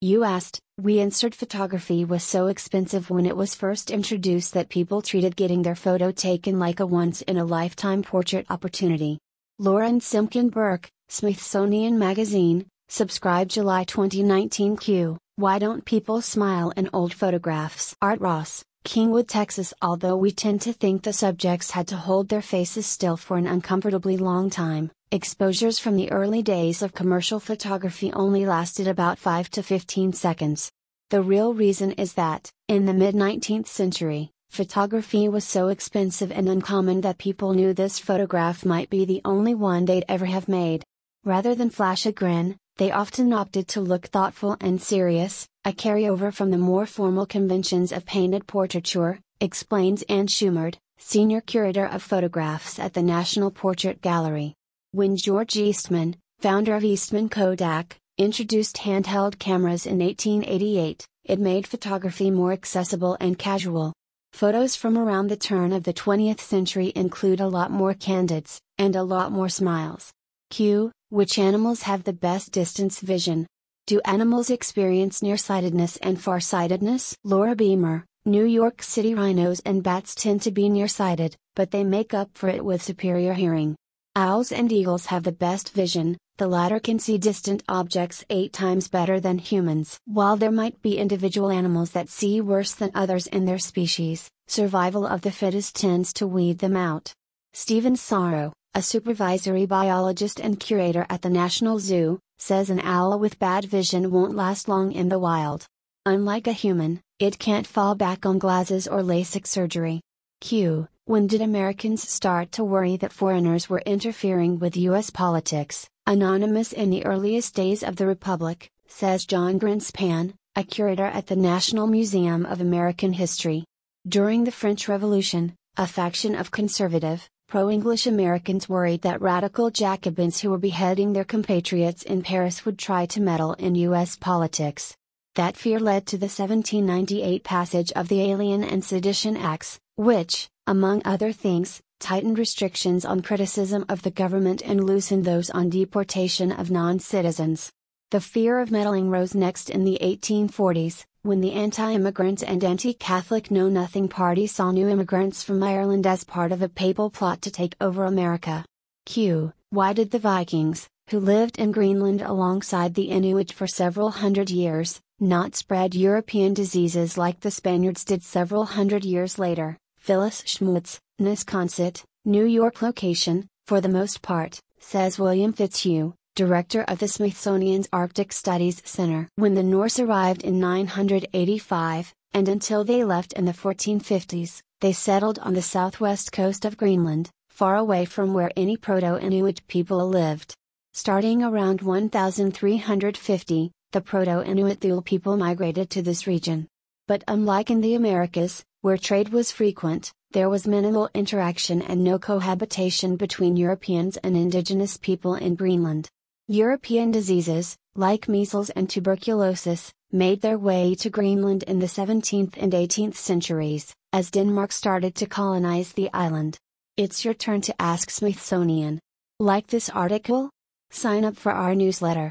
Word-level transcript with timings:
You 0.00 0.24
asked, 0.24 0.58
we 0.76 0.98
answered 0.98 1.36
photography 1.36 2.04
was 2.04 2.24
so 2.24 2.48
expensive 2.48 3.10
when 3.10 3.26
it 3.26 3.36
was 3.36 3.54
first 3.54 3.92
introduced 3.92 4.54
that 4.54 4.70
people 4.70 5.02
treated 5.02 5.36
getting 5.36 5.62
their 5.62 5.76
photo 5.76 6.10
taken 6.10 6.58
like 6.58 6.80
a 6.80 6.86
once 6.86 7.22
in 7.22 7.36
a 7.36 7.44
lifetime 7.44 8.02
portrait 8.02 8.46
opportunity. 8.50 9.20
Lauren 9.60 10.00
Simkin 10.00 10.50
Berke, 10.50 10.88
Smithsonian 11.08 11.96
Magazine, 11.96 12.66
subscribe 12.88 13.48
July 13.48 13.84
2019 13.84 14.78
Q. 14.78 15.16
Why 15.36 15.60
don't 15.60 15.84
people 15.84 16.22
smile 16.22 16.72
in 16.76 16.90
old 16.92 17.14
photographs? 17.14 17.94
Art 18.02 18.20
Ross, 18.20 18.64
Kingwood, 18.86 19.26
Texas. 19.26 19.74
Although 19.82 20.16
we 20.16 20.30
tend 20.30 20.60
to 20.62 20.72
think 20.72 21.02
the 21.02 21.12
subjects 21.12 21.72
had 21.72 21.88
to 21.88 21.96
hold 21.96 22.28
their 22.28 22.40
faces 22.40 22.86
still 22.86 23.16
for 23.16 23.36
an 23.36 23.48
uncomfortably 23.48 24.16
long 24.16 24.48
time, 24.48 24.92
exposures 25.10 25.80
from 25.80 25.96
the 25.96 26.12
early 26.12 26.40
days 26.40 26.82
of 26.82 26.94
commercial 26.94 27.40
photography 27.40 28.12
only 28.12 28.46
lasted 28.46 28.86
about 28.86 29.18
5 29.18 29.50
to 29.50 29.62
15 29.64 30.12
seconds. 30.12 30.70
The 31.10 31.20
real 31.20 31.52
reason 31.52 31.92
is 31.92 32.12
that, 32.12 32.48
in 32.68 32.86
the 32.86 32.94
mid 32.94 33.16
19th 33.16 33.66
century, 33.66 34.30
photography 34.50 35.28
was 35.28 35.44
so 35.44 35.66
expensive 35.66 36.30
and 36.30 36.48
uncommon 36.48 37.00
that 37.00 37.18
people 37.18 37.54
knew 37.54 37.74
this 37.74 37.98
photograph 37.98 38.64
might 38.64 38.88
be 38.88 39.04
the 39.04 39.20
only 39.24 39.56
one 39.56 39.86
they'd 39.86 40.04
ever 40.08 40.26
have 40.26 40.46
made. 40.46 40.84
Rather 41.24 41.56
than 41.56 41.70
flash 41.70 42.06
a 42.06 42.12
grin, 42.12 42.56
they 42.78 42.90
often 42.90 43.32
opted 43.32 43.68
to 43.68 43.80
look 43.80 44.06
thoughtful 44.06 44.56
and 44.60 44.80
serious, 44.80 45.48
a 45.64 45.72
carryover 45.72 46.32
from 46.32 46.50
the 46.50 46.58
more 46.58 46.84
formal 46.84 47.24
conventions 47.24 47.90
of 47.90 48.04
painted 48.04 48.46
portraiture, 48.46 49.18
explains 49.40 50.02
Anne 50.08 50.26
Shumard, 50.26 50.76
senior 50.98 51.40
curator 51.40 51.86
of 51.86 52.02
photographs 52.02 52.78
at 52.78 52.92
the 52.92 53.02
National 53.02 53.50
Portrait 53.50 54.00
Gallery. 54.02 54.54
When 54.92 55.16
George 55.16 55.56
Eastman, 55.56 56.16
founder 56.40 56.74
of 56.74 56.84
Eastman 56.84 57.28
Kodak, 57.28 57.96
introduced 58.18 58.76
handheld 58.76 59.38
cameras 59.38 59.86
in 59.86 59.98
1888, 59.98 61.06
it 61.24 61.38
made 61.38 61.66
photography 61.66 62.30
more 62.30 62.52
accessible 62.52 63.16
and 63.20 63.38
casual. 63.38 63.92
Photos 64.32 64.76
from 64.76 64.98
around 64.98 65.28
the 65.28 65.36
turn 65.36 65.72
of 65.72 65.84
the 65.84 65.94
20th 65.94 66.40
century 66.40 66.92
include 66.94 67.40
a 67.40 67.48
lot 67.48 67.70
more 67.70 67.94
candids, 67.94 68.60
and 68.76 68.94
a 68.94 69.02
lot 69.02 69.32
more 69.32 69.48
smiles. 69.48 70.12
Q. 70.50 70.92
Which 71.10 71.38
animals 71.38 71.82
have 71.82 72.02
the 72.02 72.12
best 72.12 72.50
distance 72.50 72.98
vision? 72.98 73.46
Do 73.86 74.00
animals 74.04 74.50
experience 74.50 75.22
nearsightedness 75.22 75.98
and 75.98 76.20
farsightedness? 76.20 77.14
Laura 77.22 77.54
Beamer, 77.54 78.04
New 78.24 78.44
York 78.44 78.82
City 78.82 79.14
rhinos 79.14 79.60
and 79.60 79.84
bats 79.84 80.16
tend 80.16 80.42
to 80.42 80.50
be 80.50 80.68
nearsighted, 80.68 81.36
but 81.54 81.70
they 81.70 81.84
make 81.84 82.12
up 82.12 82.30
for 82.34 82.48
it 82.48 82.64
with 82.64 82.82
superior 82.82 83.34
hearing. 83.34 83.76
Owls 84.16 84.50
and 84.50 84.72
eagles 84.72 85.06
have 85.06 85.22
the 85.22 85.30
best 85.30 85.72
vision, 85.72 86.16
the 86.38 86.48
latter 86.48 86.80
can 86.80 86.98
see 86.98 87.18
distant 87.18 87.62
objects 87.68 88.24
eight 88.28 88.52
times 88.52 88.88
better 88.88 89.20
than 89.20 89.38
humans. 89.38 90.00
While 90.06 90.36
there 90.36 90.50
might 90.50 90.82
be 90.82 90.98
individual 90.98 91.52
animals 91.52 91.92
that 91.92 92.08
see 92.08 92.40
worse 92.40 92.74
than 92.74 92.90
others 92.96 93.28
in 93.28 93.44
their 93.44 93.60
species, 93.60 94.28
survival 94.48 95.06
of 95.06 95.20
the 95.20 95.30
fittest 95.30 95.76
tends 95.76 96.12
to 96.14 96.26
weed 96.26 96.58
them 96.58 96.76
out. 96.76 97.12
Stephen 97.52 97.94
Sarro, 97.94 98.52
a 98.76 98.82
supervisory 98.82 99.64
biologist 99.64 100.38
and 100.38 100.60
curator 100.60 101.06
at 101.08 101.22
the 101.22 101.30
National 101.30 101.78
Zoo, 101.78 102.20
says 102.36 102.68
an 102.68 102.78
owl 102.80 103.18
with 103.18 103.38
bad 103.38 103.64
vision 103.64 104.10
won't 104.10 104.36
last 104.36 104.68
long 104.68 104.92
in 104.92 105.08
the 105.08 105.18
wild. 105.18 105.64
Unlike 106.04 106.46
a 106.46 106.52
human, 106.52 107.00
it 107.18 107.38
can't 107.38 107.66
fall 107.66 107.94
back 107.94 108.26
on 108.26 108.38
glasses 108.38 108.86
or 108.86 109.00
LASIK 109.00 109.46
surgery. 109.46 110.02
Q. 110.42 110.88
When 111.06 111.26
did 111.26 111.40
Americans 111.40 112.06
start 112.06 112.52
to 112.52 112.64
worry 112.64 112.98
that 112.98 113.14
foreigners 113.14 113.70
were 113.70 113.82
interfering 113.86 114.58
with 114.58 114.76
U.S. 114.76 115.08
politics? 115.08 115.88
Anonymous 116.06 116.74
in 116.74 116.90
the 116.90 117.06
earliest 117.06 117.54
days 117.54 117.82
of 117.82 117.96
the 117.96 118.06
Republic, 118.06 118.70
says 118.88 119.24
Jon 119.24 119.58
Grinspan, 119.58 120.34
a 120.54 120.62
curator 120.62 121.06
at 121.06 121.28
the 121.28 121.36
National 121.36 121.86
Museum 121.86 122.44
of 122.44 122.60
American 122.60 123.14
History. 123.14 123.64
During 124.06 124.44
the 124.44 124.52
French 124.52 124.86
Revolution, 124.86 125.54
a 125.78 125.86
faction 125.86 126.34
of 126.34 126.50
conservative, 126.50 127.26
pro 127.48 127.70
English 127.70 128.06
Americans 128.06 128.68
worried 128.68 129.02
that 129.02 129.20
radical 129.20 129.70
Jacobins 129.70 130.40
who 130.40 130.50
were 130.50 130.58
beheading 130.58 131.12
their 131.12 131.24
compatriots 131.24 132.02
in 132.02 132.22
Paris 132.22 132.64
would 132.64 132.76
try 132.76 133.06
to 133.06 133.20
meddle 133.20 133.52
in 133.54 133.76
U.S. 133.76 134.16
politics. 134.16 134.96
That 135.36 135.56
fear 135.56 135.78
led 135.78 136.06
to 136.06 136.18
the 136.18 136.26
1798 136.26 137.44
passage 137.44 137.92
of 137.92 138.08
the 138.08 138.20
Alien 138.20 138.64
and 138.64 138.84
Sedition 138.84 139.36
Acts, 139.36 139.78
which, 139.94 140.48
among 140.66 141.02
other 141.04 141.30
things, 141.30 141.80
tightened 142.00 142.38
restrictions 142.38 143.04
on 143.04 143.22
criticism 143.22 143.84
of 143.88 144.02
the 144.02 144.10
government 144.10 144.62
and 144.62 144.82
loosened 144.82 145.24
those 145.24 145.48
on 145.50 145.70
deportation 145.70 146.50
of 146.50 146.70
non 146.70 146.98
citizens. 146.98 147.70
The 148.10 148.20
fear 148.20 148.58
of 148.58 148.70
meddling 148.72 149.08
rose 149.08 149.34
next 149.34 149.70
in 149.70 149.84
the 149.84 149.98
1840s, 150.02 151.04
when 151.26 151.40
the 151.40 151.52
anti 151.52 151.92
immigrant 151.92 152.44
and 152.44 152.62
anti 152.62 152.94
Catholic 152.94 153.50
Know 153.50 153.68
Nothing 153.68 154.08
Party 154.08 154.46
saw 154.46 154.70
new 154.70 154.88
immigrants 154.88 155.42
from 155.42 155.60
Ireland 155.60 156.06
as 156.06 156.22
part 156.22 156.52
of 156.52 156.62
a 156.62 156.68
papal 156.68 157.10
plot 157.10 157.42
to 157.42 157.50
take 157.50 157.74
over 157.80 158.04
America. 158.04 158.64
Q. 159.06 159.52
Why 159.70 159.92
did 159.92 160.12
the 160.12 160.20
Vikings, 160.20 160.88
who 161.10 161.18
lived 161.18 161.58
in 161.58 161.72
Greenland 161.72 162.22
alongside 162.22 162.94
the 162.94 163.10
Inuit 163.10 163.50
for 163.52 163.66
several 163.66 164.10
hundred 164.10 164.50
years, 164.50 165.00
not 165.18 165.56
spread 165.56 165.96
European 165.96 166.54
diseases 166.54 167.18
like 167.18 167.40
the 167.40 167.50
Spaniards 167.50 168.04
did 168.04 168.22
several 168.22 168.64
hundred 168.64 169.04
years 169.04 169.36
later? 169.36 169.76
Phyllis 169.98 170.42
Schmutz, 170.42 171.00
Nesconset, 171.20 172.04
New 172.24 172.44
York 172.44 172.82
location, 172.82 173.48
for 173.66 173.80
the 173.80 173.88
most 173.88 174.22
part, 174.22 174.60
says 174.78 175.18
William 175.18 175.52
Fitzhugh, 175.52 176.14
director 176.36 176.82
of 176.82 176.98
the 176.98 177.08
Smithsonian's 177.08 177.88
Arctic 177.94 178.30
Studies 178.30 178.82
Center. 178.84 179.26
When 179.36 179.54
the 179.54 179.62
Norse 179.62 179.98
arrived 179.98 180.42
in 180.42 180.60
985, 180.60 182.14
and 182.34 182.46
until 182.46 182.84
they 182.84 183.02
left 183.04 183.32
in 183.32 183.46
the 183.46 183.52
1450s, 183.52 184.60
they 184.82 184.92
settled 184.92 185.38
on 185.38 185.54
the 185.54 185.62
southwest 185.62 186.32
coast 186.32 186.66
of 186.66 186.76
Greenland, 186.76 187.30
far 187.48 187.76
away 187.76 188.04
from 188.04 188.34
where 188.34 188.50
any 188.54 188.76
Proto 188.76 189.18
Inuit 189.18 189.66
people 189.66 190.06
lived. 190.06 190.54
Starting 190.92 191.42
around 191.42 191.80
1350, 191.80 193.72
the 193.92 194.00
Proto 194.02 194.42
Inuit 194.44 194.80
Thule 194.82 195.00
people 195.00 195.38
migrated 195.38 195.88
to 195.88 196.02
this 196.02 196.26
region. 196.26 196.68
But 197.08 197.24
unlike 197.28 197.70
in 197.70 197.80
the 197.80 197.94
Americas, 197.94 198.62
where 198.82 198.98
trade 198.98 199.30
was 199.30 199.50
frequent, 199.50 200.12
there 200.32 200.50
was 200.50 200.66
minimal 200.66 201.08
interaction 201.14 201.80
and 201.80 202.04
no 202.04 202.18
cohabitation 202.18 203.16
between 203.16 203.56
Europeans 203.56 204.18
and 204.18 204.36
indigenous 204.36 204.98
people 204.98 205.34
in 205.34 205.54
Greenland. 205.54 206.10
European 206.48 207.10
diseases, 207.10 207.76
like 207.96 208.28
measles 208.28 208.70
and 208.70 208.88
tuberculosis, 208.88 209.92
made 210.12 210.40
their 210.42 210.56
way 210.56 210.94
to 210.94 211.10
Greenland 211.10 211.64
in 211.64 211.80
the 211.80 211.86
17th 211.86 212.54
and 212.56 212.72
18th 212.72 213.16
centuries, 213.16 213.92
as 214.12 214.30
Denmark 214.30 214.70
started 214.70 215.16
to 215.16 215.26
colonize 215.26 215.90
the 215.92 216.08
island. 216.14 216.56
It's 216.96 217.24
your 217.24 217.34
turn 217.34 217.62
to 217.62 217.74
ask 217.82 218.10
Smithsonian. 218.10 219.00
Like 219.40 219.66
this 219.66 219.90
article? 219.90 220.50
Sign 220.90 221.24
up 221.24 221.36
for 221.36 221.50
our 221.50 221.74
newsletter. 221.74 222.30